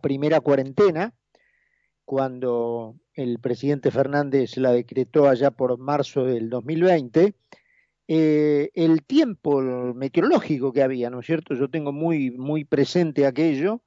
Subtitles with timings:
[0.00, 1.14] primera cuarentena,
[2.04, 7.34] cuando el presidente Fernández la decretó allá por marzo del 2020,
[8.08, 11.54] eh, el tiempo meteorológico que había, ¿no es cierto?
[11.54, 13.82] Yo tengo muy, muy presente aquello,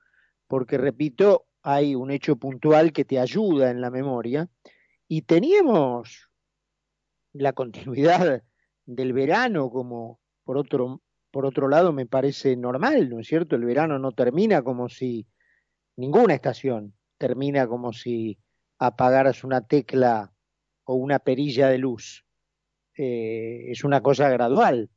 [0.47, 4.49] porque repito, hay un hecho puntual que te ayuda en la memoria,
[5.07, 6.29] y teníamos
[7.33, 8.43] la continuidad
[8.85, 11.01] del verano como por otro,
[11.31, 13.55] por otro lado me parece normal, ¿no es cierto?
[13.55, 15.27] El verano no termina como si
[15.99, 18.39] ninguna estación termina como si
[18.77, 20.31] apagaras una tecla
[20.85, 22.25] o una perilla de luz.
[22.97, 24.89] Eh, es una cosa gradual.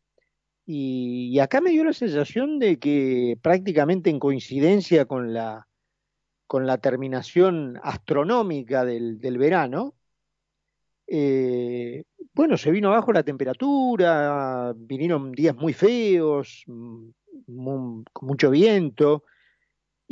[0.65, 5.66] Y, acá me dio la sensación de que prácticamente en coincidencia con la,
[6.46, 9.95] con la terminación astronómica del, verano,
[11.09, 17.10] eh, bueno, se vino abajo la temperatura, vinieron días muy feos, mm,
[18.12, 19.24] con mucho viento,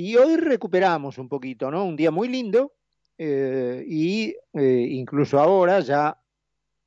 [0.00, 1.84] y hoy recuperamos un poquito, ¿no?
[1.84, 2.72] Un día muy lindo,
[3.18, 6.18] eh, y eh, incluso ahora, ya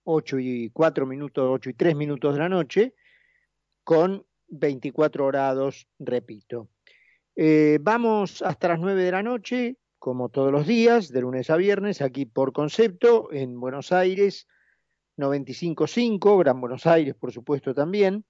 [0.05, 2.95] 8 y 4 minutos, 8 y 3 minutos de la noche,
[3.83, 6.69] con 24 grados, repito.
[7.35, 11.55] Eh, vamos hasta las 9 de la noche, como todos los días, de lunes a
[11.55, 14.47] viernes, aquí por concepto, en Buenos Aires,
[15.17, 18.25] 95.5, Gran Buenos Aires, por supuesto, también.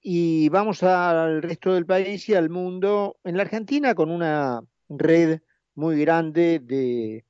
[0.00, 5.40] Y vamos al resto del país y al mundo, en la Argentina, con una red
[5.74, 7.24] muy grande de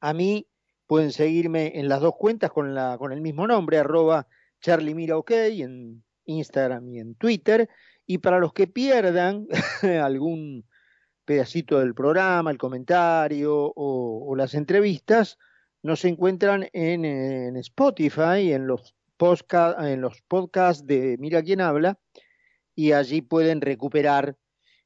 [0.00, 0.46] A mí
[0.92, 4.28] pueden seguirme en las dos cuentas con, la, con el mismo nombre, arroba
[4.60, 7.66] Charlie Mira en Instagram y en Twitter.
[8.04, 9.46] Y para los que pierdan
[10.02, 10.68] algún
[11.24, 15.38] pedacito del programa, el comentario o, las entrevistas,
[15.82, 18.94] nos encuentran en, en Spotify, en los,
[19.78, 21.98] en los podcasts de Mira quién habla,
[22.74, 24.36] y allí pueden recuperar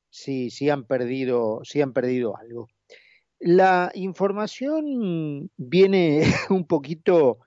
[0.08, 2.68] si, si, han, perdido, si han perdido algo.
[3.38, 7.38] La información viene un poquito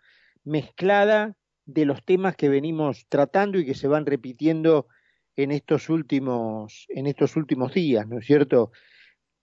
[0.44, 1.36] mezclada
[1.66, 4.88] de los temas que venimos tratando y que se van repitiendo
[5.36, 8.72] en estos últimos, en estos últimos días, ¿no es cierto?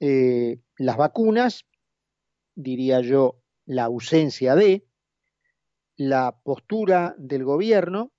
[0.01, 1.65] Eh, las vacunas,
[2.55, 4.85] diría yo, la ausencia de,
[5.97, 8.13] la postura del gobierno,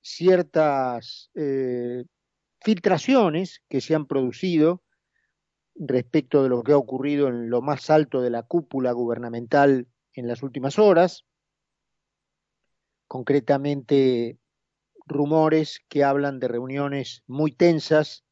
[0.00, 2.04] ciertas eh,
[2.60, 4.82] filtraciones que se han producido
[5.78, 10.26] respecto de lo que ha ocurrido en lo más alto de la cúpula gubernamental en
[10.26, 11.24] las últimas horas,
[13.06, 14.38] concretamente
[15.06, 18.24] rumores que hablan de reuniones muy tensas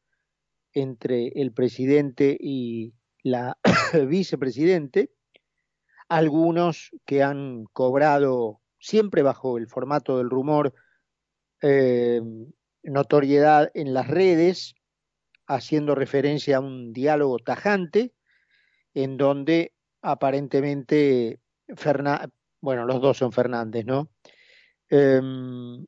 [0.73, 2.93] entre el presidente y
[3.23, 3.57] la
[4.07, 5.11] vicepresidente,
[6.07, 10.73] algunos que han cobrado siempre bajo el formato del rumor
[11.61, 12.21] eh,
[12.83, 14.75] notoriedad en las redes,
[15.47, 18.13] haciendo referencia a un diálogo tajante
[18.93, 21.39] en donde aparentemente
[22.61, 24.09] bueno, los dos son Fernández, ¿no?
[24.89, 25.85] Em,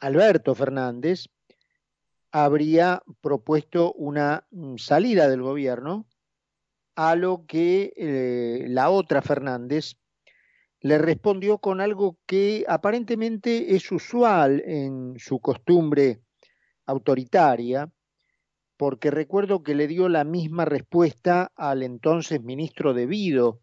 [0.00, 1.26] Alberto Fernández
[2.30, 6.06] habría propuesto una mm, salida del gobierno,
[6.96, 9.96] a lo que eh, la otra Fernández
[10.80, 16.20] le respondió con algo que aparentemente es usual en su costumbre
[16.86, 17.90] autoritaria,
[18.76, 23.60] porque recuerdo que le dio la misma respuesta al entonces ministro de Vido,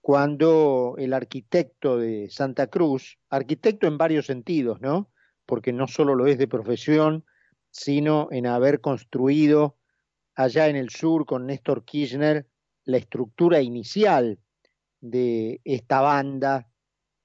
[0.00, 5.10] cuando el arquitecto de Santa Cruz, arquitecto en varios sentidos, ¿no?
[5.46, 7.24] Porque no solo lo es de profesión,
[7.70, 9.76] sino en haber construido
[10.34, 12.46] allá en el sur con Néstor Kirchner
[12.84, 14.38] la estructura inicial
[15.00, 16.68] de esta banda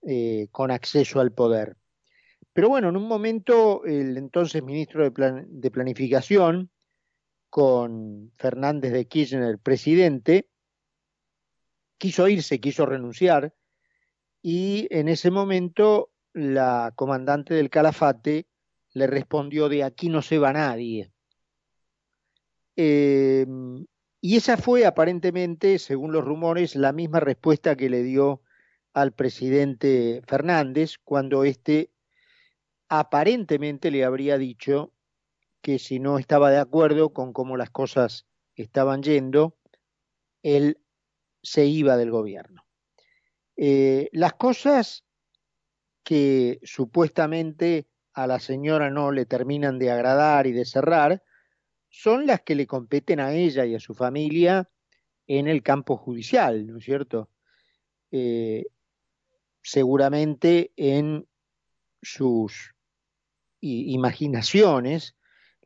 [0.02, 1.76] eh, con acceso al poder.
[2.54, 6.72] Pero bueno, en un momento el entonces ministro de, de Planificación,
[7.50, 10.50] con Fernández de Kirchner presidente,
[11.98, 13.54] quiso irse, quiso renunciar,
[14.42, 18.48] y en ese momento la comandante del calafate
[18.94, 21.12] le respondió de aquí no se va nadie.
[22.75, 23.86] Em,
[24.22, 28.42] y esa fue aparentemente, según los rumores, la misma respuesta que le dio
[28.94, 31.92] al presidente Fernández cuando éste
[32.88, 34.94] aparentemente le habría dicho
[35.61, 38.25] que si no estaba de acuerdo con cómo las cosas
[38.56, 39.57] estaban yendo,
[40.44, 40.79] él
[41.41, 42.65] se iba del gobierno.
[43.56, 45.06] Eh, las cosas
[46.03, 51.23] que supuestamente a la señora no le terminan de agradar y de cerrar,
[51.89, 54.69] son las que le competen a ella y a su familia
[55.27, 57.29] en el campo judicial, ¿no es cierto?
[58.11, 58.65] Eh,
[59.61, 61.27] seguramente en
[62.01, 62.73] sus
[63.61, 65.15] imaginaciones,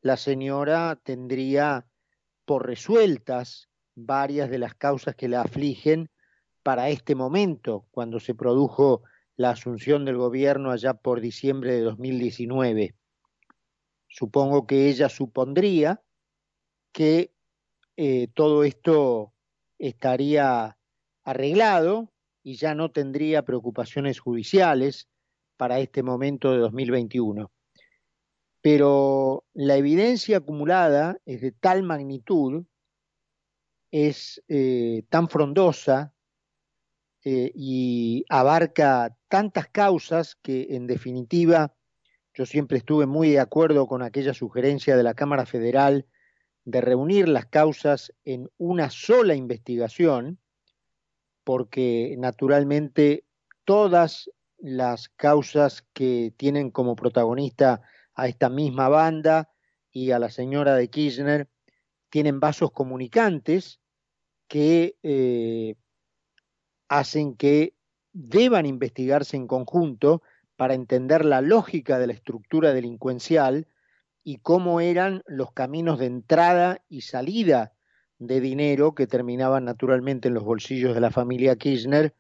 [0.04, 1.88] la señora tendría
[2.46, 6.10] por resueltas varias de las causas que la afligen
[6.62, 9.04] para este momento, cuando se produjo
[9.38, 12.96] la asunción del gobierno allá por diciembre de 2019.
[14.10, 16.02] Supongo que ella supondría
[16.92, 17.34] que
[17.96, 19.34] eh, todo esto
[19.80, 20.78] estaría
[21.24, 22.12] arreglado
[22.44, 25.08] y ya no tendría preocupaciones judiciales
[25.56, 27.50] para este momento de 2021.
[28.64, 32.64] Pero la evidencia acumulada es de tal magnitud,
[33.92, 36.14] es eh, tan frondosa
[37.26, 41.76] eh, y abarca tantas causas que en definitiva
[42.34, 46.08] yo siempre estuve muy de acuerdo con aquella sugerencia de la Cámara Federal
[46.64, 50.40] de reunir las causas en una sola investigación,
[51.44, 53.26] porque naturalmente
[53.66, 57.82] todas las causas que tienen como protagonista
[58.16, 59.50] a esta misma banda
[59.92, 61.50] y a la señora de Kirchner
[62.10, 63.80] tienen vasos comunicantes
[64.48, 65.76] que eh,
[66.88, 67.76] hacen que
[68.12, 70.22] deban investigarse en conjunto
[70.56, 73.68] para entender la lógica de la estructura delincuencial
[74.24, 77.74] y cómo eran los caminos de entrada y salida
[78.20, 82.16] de dinero que terminaban naturalmente en los bolsillos de la familia Kirchner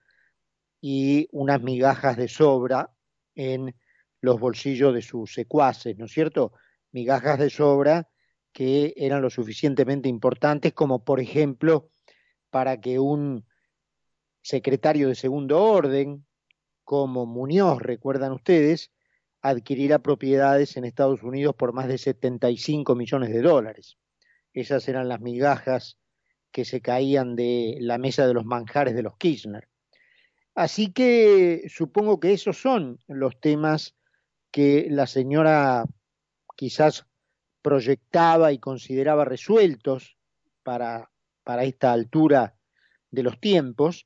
[0.81, 2.91] y unas migajas de sobra
[3.35, 3.75] en
[4.23, 6.53] los bolsillos de sus secuaces, ¿no es cierto?
[6.93, 8.07] Migajas de sobra
[8.53, 11.89] que eran lo suficientemente importantes como, por ejemplo,
[12.49, 13.45] para que un
[14.41, 16.25] secretario de segundo orden,
[16.85, 18.93] como Muñoz, recuerdan ustedes,
[19.41, 23.97] adquiriera propiedades en Estados Unidos por más de 75 millones de dólares.
[24.53, 25.97] Esas eran las migajas
[26.53, 29.67] que se caían de la mesa de los manjares de los Kirchner.
[30.55, 33.97] Así que supongo que esos son los temas
[34.53, 35.83] que la señora
[36.55, 37.07] quizás
[37.63, 40.15] proyectaba y consideraba resueltos
[40.61, 41.09] para,
[41.43, 42.55] para esta altura
[43.09, 44.05] de los tiempos,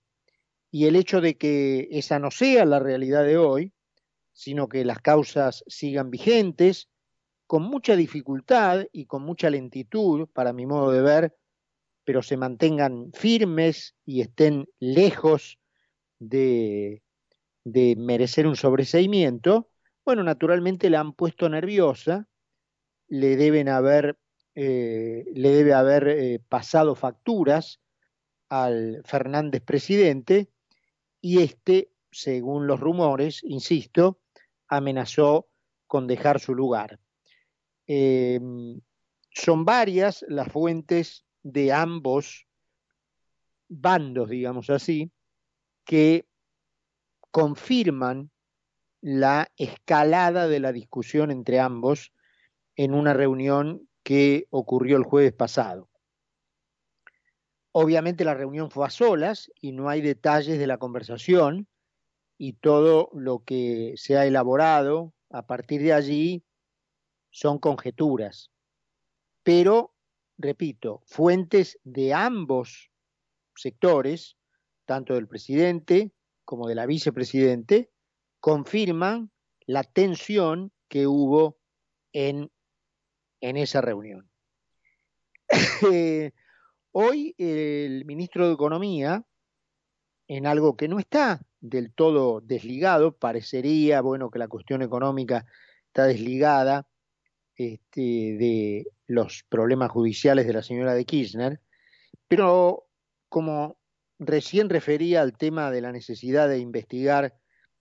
[0.72, 3.74] y el hecho de que esa no sea la realidad de hoy,
[4.32, 6.88] sino que las causas sigan vigentes,
[7.46, 11.38] con mucha dificultad y con mucha lentitud, para mi modo de ver,
[12.06, 15.60] pero se mantengan firmes y estén lejos
[16.20, 17.04] de,
[17.66, 19.70] de merecer un sobreseimiento,
[20.08, 22.30] bueno, naturalmente la han puesto nerviosa,
[23.10, 24.18] le deben haber,
[24.56, 27.82] eh, le debe haber eh, pasado facturas
[28.48, 30.50] al Fernández presidente
[31.20, 34.22] y este, según los rumores, insisto,
[34.70, 35.50] amenazó
[35.88, 37.02] con dejar su lugar.
[37.86, 38.80] Em,
[39.32, 42.48] son varias las fuentes de ambos
[43.68, 45.12] bandos, digamos así,
[45.84, 46.30] que
[47.30, 48.32] confirman
[49.02, 52.14] la escalada de la discusión entre ambos
[52.76, 55.90] en una reunión que ocurrió el jueves pasado.
[57.72, 61.68] Obviamente la reunión fue a solas y no hay detalles de la conversación
[62.38, 66.44] y todo lo que se ha elaborado a partir de allí
[67.30, 68.52] son conjeturas.
[69.44, 69.94] Pero,
[70.38, 72.92] repito, fuentes de ambos
[73.56, 74.38] sectores,
[74.86, 76.12] tanto del presidente
[76.46, 77.92] como de la vicepresidente,
[78.40, 79.32] confirman
[79.66, 81.58] la tensión que hubo
[82.14, 82.52] en,
[83.42, 84.30] en esa reunión.
[86.92, 89.24] Hoy el ministro de Economía,
[90.28, 95.46] en algo que no está del todo desligado, parecería, bueno, que la cuestión económica
[95.88, 96.88] está desligada
[97.56, 101.62] este, de los problemas judiciales de la señora de Kirchner,
[102.28, 102.88] pero
[103.30, 103.78] como
[104.20, 107.36] recién refería al tema de la necesidad de investigar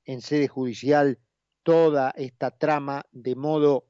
[0.07, 1.19] en sede judicial
[1.63, 3.87] toda esta trama de modo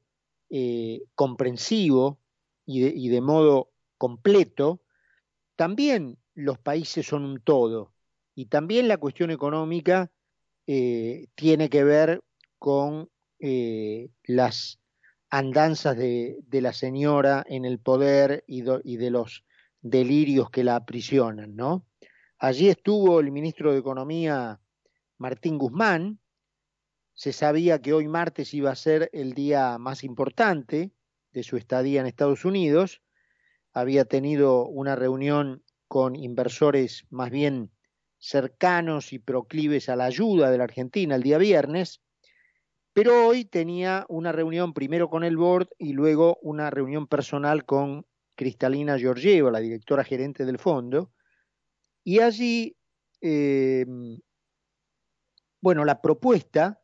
[0.49, 2.19] eh, comprensivo
[2.65, 4.81] y de, modo completo,
[5.55, 7.93] también los países son un todo
[8.35, 10.11] y también la cuestión económica
[10.65, 12.23] eh, tiene que ver
[12.59, 13.09] con
[13.39, 14.79] eh, las
[15.29, 19.45] andanzas de, la señora en el poder y, y, de los
[19.81, 21.85] delirios que la aprisionan, ¿no?
[22.39, 24.59] Allí estuvo el ministro de Economía
[25.17, 26.19] Martín Guzmán.
[27.13, 30.91] Se sabía que hoy martes iba a ser el día más importante
[31.31, 33.01] de su estadía en Estados Unidos.
[33.73, 37.71] Había tenido una reunión con inversores más bien
[38.19, 42.01] cercanos y proclives a la ayuda de la Argentina el día viernes,
[42.93, 48.07] Pero hoy tenía una reunión primero con el board y luego una reunión personal con
[48.33, 51.11] Cristalina Georgieva, la directora gerente del fondo,
[52.03, 52.75] y allí,
[53.21, 53.85] eh,
[55.61, 56.81] bueno, la propuesta,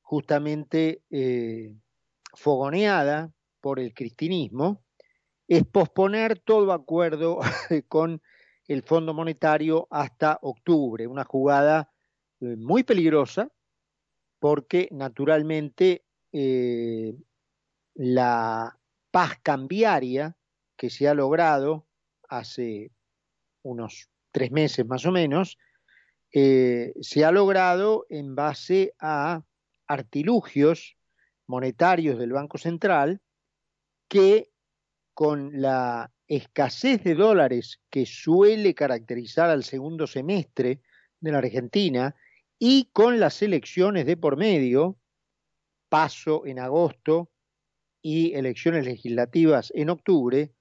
[0.00, 1.74] justamente eh,
[2.34, 4.82] fogoneada por el cristinismo,
[5.48, 7.40] es posponer todo acuerdo
[7.88, 8.22] con
[8.68, 11.92] el Fondo Monetario hasta octubre, una jugada
[12.40, 13.50] eh, muy peligrosa
[14.38, 17.14] porque naturalmente eh,
[17.94, 18.76] la
[19.10, 20.36] paz cambiaria
[20.76, 21.86] que se ha logrado
[22.28, 22.90] hace
[23.62, 25.58] unos tres meses más o menos,
[26.32, 29.42] eh, se ha logrado en base a
[29.86, 30.96] artilugios
[31.46, 33.20] monetarios del Banco Central
[34.08, 34.50] que
[35.14, 40.80] con la escasez de dólares que suele caracterizar al segundo semestre
[41.20, 42.16] de la Argentina
[42.58, 44.96] y con las elecciones de por medio,
[45.88, 47.30] paso en agosto
[48.00, 50.52] y elecciones legislativas en octubre,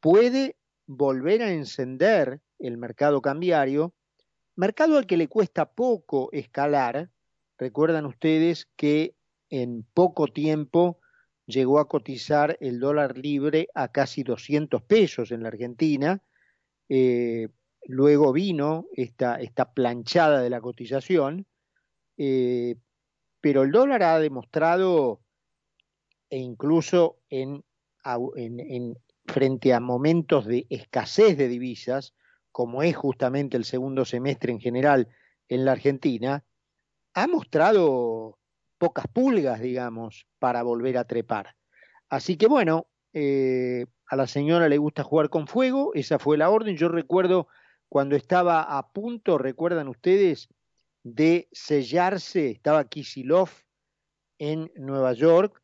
[0.00, 0.56] puede
[0.86, 3.94] volver a encender el mercado cambiario,
[4.56, 7.10] mercado al que le cuesta poco escalar.
[7.58, 9.14] Recuerdan ustedes que
[9.50, 11.00] en poco tiempo
[11.46, 16.22] llegó a cotizar el dólar libre a casi 200 pesos en la Argentina.
[16.88, 17.48] Eh,
[17.84, 19.38] luego vino esta,
[19.74, 21.46] planchada de la cotización,
[22.16, 22.76] eh,
[23.40, 25.20] pero el dólar ha demostrado,
[26.28, 27.64] e incluso en,
[28.04, 32.14] en, frente a momentos de escasez de divisas,
[32.56, 35.08] como es justamente el segundo semestre en general
[35.46, 36.42] en la Argentina,
[37.12, 38.38] ha mostrado
[38.78, 41.54] pocas pulgas, digamos, para volver a trepar.
[42.08, 46.48] Así que bueno, eh, a la señora le gusta jugar con fuego, esa fue la
[46.48, 46.78] orden.
[46.78, 47.46] Yo recuerdo
[47.90, 50.48] cuando estaba a punto, recuerdan ustedes,
[51.02, 53.50] de sellarse, estaba Kisilov
[54.38, 55.62] en Nueva York,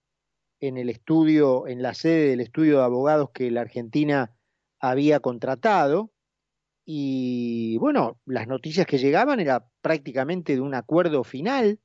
[0.60, 4.36] en el estudio, en la sede del estudio de abogados que la Argentina
[4.78, 6.12] había contratado.
[6.84, 11.78] Y bueno, las noticias que llegaban era prácticamente de un acuerdo final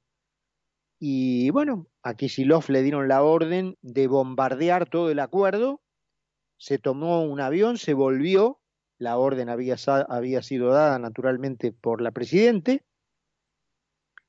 [0.99, 5.81] y bueno, a Kisilov le dieron la orden de bombardear todo el acuerdo,
[6.57, 8.59] se tomó un avión, se volvió,
[8.97, 9.75] la orden había,
[10.09, 12.83] había sido dada naturalmente por la Presidente,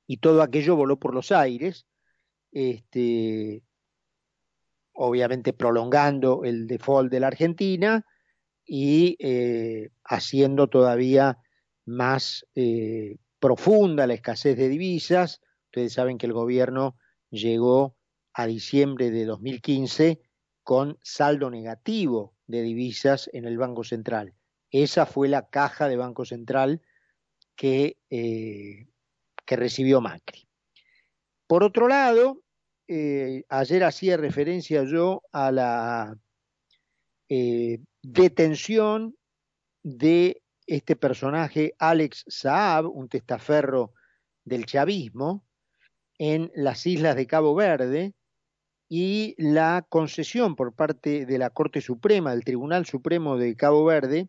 [0.06, 1.87] y todo aquello voló por los aires,
[2.52, 3.62] este,
[4.92, 8.04] obviamente prolongando el default de la Argentina
[8.68, 11.38] y eh, haciendo todavía
[11.87, 16.96] más eh, profunda la escasez de divisas, Ustedes saben que el gobierno
[17.30, 17.94] llegó
[18.32, 20.20] a diciembre de 2015
[20.62, 24.32] con saldo negativo de divisas en el Banco Central.
[24.70, 26.80] Esa fue la caja de Banco Central
[27.54, 28.87] que, eh,
[29.44, 30.48] que recibió Macri.
[31.46, 32.42] Por otro lado,
[32.88, 36.18] ayer hacía referencia yo a la
[38.02, 39.16] detención
[39.82, 43.92] de este personaje Alex Saab, un testaferro
[44.44, 45.44] del chavismo,
[46.18, 48.14] en las islas de Cabo Verde
[48.88, 54.28] y la concesión por parte de la Corte Suprema, del Tribunal Supremo de Cabo Verde,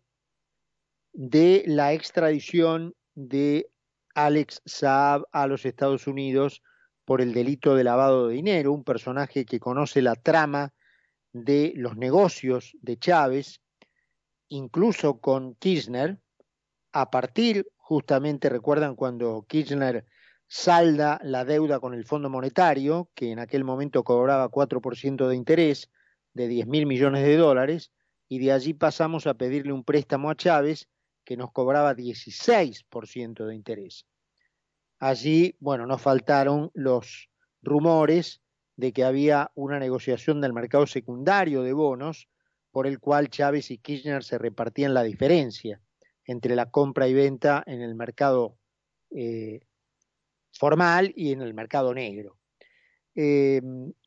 [1.13, 3.71] de la extradición de
[4.13, 6.61] Alex Saab a los Estados Unidos
[7.05, 10.73] por el delito de lavado de dinero, un personaje que conoce la trama
[11.33, 13.61] de los negocios de Chávez,
[14.47, 16.19] incluso con Kirchner,
[16.91, 20.05] a partir, justamente recuerdan cuando Kirchner
[20.47, 25.91] salda la deuda con el Fondo Monetario, que en aquel momento cobraba 4% de interés
[26.33, 27.91] de 10 mil millones de dólares,
[28.27, 30.87] y de allí pasamos a pedirle un préstamo a Chávez
[31.23, 34.05] que nos cobraba 16% de interés.
[34.97, 37.29] Allí, bueno, nos faltaron los
[37.61, 38.41] rumores
[38.79, 42.29] de que había una negociación del mercado secundario de bonos
[42.71, 45.81] por el cual Chávez y Kirchner se repartían la diferencia
[46.23, 48.57] entre la compra y venta en el mercado
[49.09, 49.59] eh,
[50.53, 52.37] formal y en el mercado negro.
[53.15, 53.61] Eh,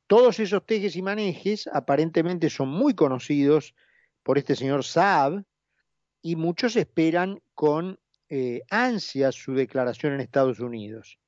[0.07, 3.75] todos esos tejes y manejes aparentemente son muy conocidos
[4.23, 5.45] por este señor Saab
[6.23, 8.00] y muchos esperan con
[8.31, 11.19] eh, ansias su declaración en Estados Unidos.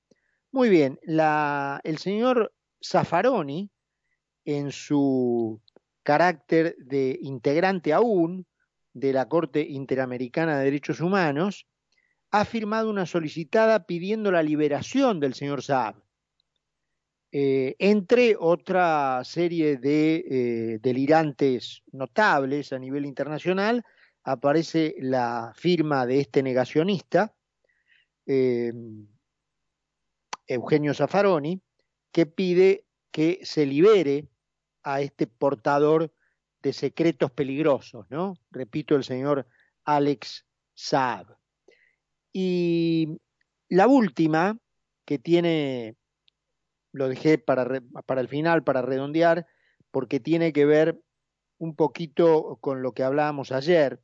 [0.50, 3.70] Muy bien, la, el señor Zaffaroni,
[4.44, 5.60] en su
[6.02, 8.46] carácter de integrante aún
[8.92, 11.66] de la Corte Interamericana de Derechos Humanos,
[12.30, 16.02] ha firmado una solicitada pidiendo la liberación del señor Saab.
[17.32, 23.82] Eh, entre otra serie de eh, delirantes notables a nivel internacional,
[24.22, 27.34] aparece la firma de este negacionista,
[28.26, 28.72] eh,
[30.46, 31.60] Eugenio Zaffaroni,
[32.14, 34.28] que pide que se libere
[34.84, 36.14] a este portador
[36.62, 38.34] de secretos peligrosos, ¿no?
[38.52, 39.48] Repito, el señor
[39.84, 41.36] Alex Saab.
[42.32, 43.18] Y
[43.68, 44.56] la última,
[45.04, 45.96] que tiene,
[46.92, 49.48] lo dejé para, para el final, para redondear,
[49.90, 51.02] porque tiene que ver
[51.58, 54.00] un poquito con lo que hablábamos ayer,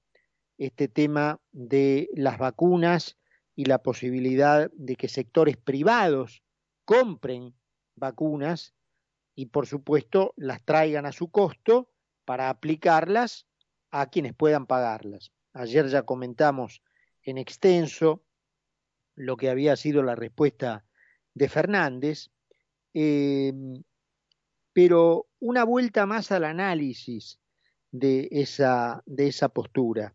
[0.59, 3.17] este tema de las vacunas
[3.55, 6.43] y la posibilidad de que sectores privados
[6.85, 7.55] compren
[8.01, 8.75] vacunas
[9.37, 11.89] y por supuesto las traigan a su costo
[12.25, 13.47] para aplicarlas
[13.91, 15.33] a quienes puedan pagarlas.
[15.53, 16.83] Ayer ya comentamos
[17.23, 18.25] en extenso
[19.15, 20.85] lo que había sido la respuesta
[21.35, 22.31] de Fernández,
[22.95, 23.53] eh,
[24.73, 27.39] pero una vuelta más al análisis
[27.91, 30.15] de esa, de esa postura,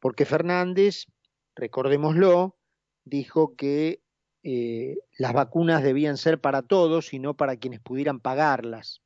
[0.00, 1.06] porque Fernández,
[1.54, 2.58] recordémoslo,
[3.04, 4.01] dijo que
[4.42, 9.02] eh, las vacunas debían ser para todos y no para quienes pudieran pagarlas.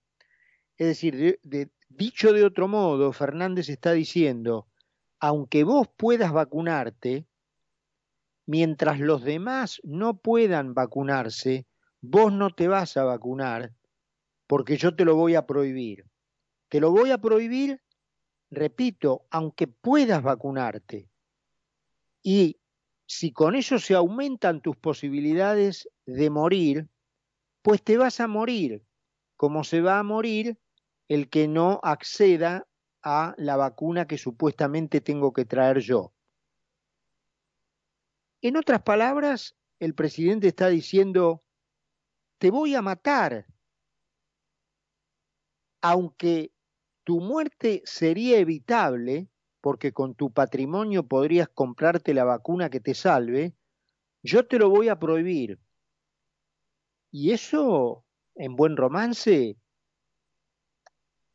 [0.76, 1.40] Es decir,
[1.88, 4.66] dicho de otro modo, Fernández está diciendo,
[5.18, 7.26] aunque vos puedas vacunarte,
[8.46, 11.66] mientras los demás no puedan vacunarse,
[12.00, 13.72] vos no te vas a vacunar
[14.46, 16.04] porque yo te lo voy a prohibir.
[16.68, 17.80] Te lo voy a prohibir,
[18.50, 21.08] repito, aunque puedas vacunarte.
[22.22, 22.58] Y
[23.06, 26.88] si con eso se aumentan tus posibilidades de morir,
[27.62, 28.84] pues te vas a morir,
[29.36, 30.58] como se va a morir
[31.08, 32.66] el que no acceda
[33.02, 36.12] a la vacuna que supuestamente tengo que traer yo.
[38.42, 41.44] En otras palabras, el presidente está diciendo,
[42.38, 43.46] te voy a matar,
[45.80, 46.52] aunque
[47.04, 49.28] tu muerte sería evitable,
[49.66, 53.56] porque con tu patrimonio podrías comprarte la vacuna que te salve,
[54.22, 55.58] yo te lo voy a prohibir.
[57.10, 58.04] Y eso,
[58.36, 59.56] en buen romance,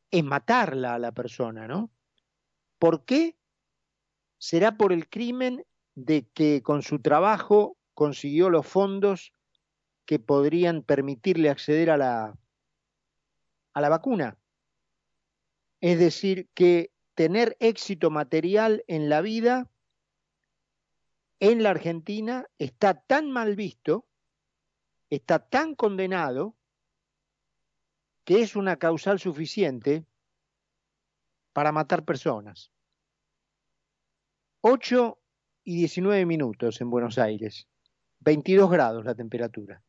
[0.10, 1.92] es matarla a la persona, ¿no?
[2.80, 3.36] ¿Por qué?
[4.38, 5.66] Será por el crimen
[5.96, 9.34] de que con su trabajo consiguió los fondos
[10.06, 12.40] que podrían permitirle acceder a la,
[13.74, 14.38] a la vacuna.
[15.82, 19.70] Es decir, que tener éxito material en la vida
[21.40, 24.08] en la Argentina está tan mal visto,
[25.12, 26.56] está tan condenado,
[28.24, 30.04] que es una causal suficiente
[31.54, 32.72] para matar personas.
[34.62, 35.20] 8
[35.64, 37.68] y 19 minutos en Buenos Aires,
[38.22, 39.84] 22 grados la temperatura.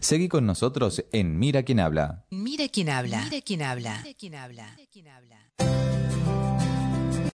[0.00, 2.24] Seguí con nosotros en Mira quién habla.
[2.30, 3.24] Mira quién habla.
[3.24, 4.00] Mira quién habla.
[4.02, 4.74] Mira quién habla.
[4.76, 5.36] Mira quién habla.